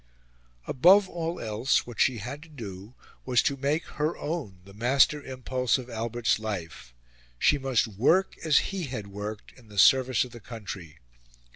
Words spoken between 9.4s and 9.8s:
in the